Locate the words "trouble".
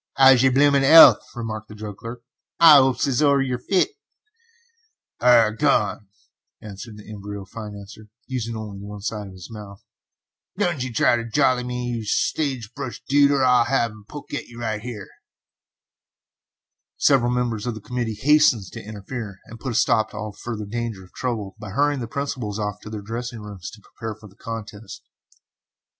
21.13-21.55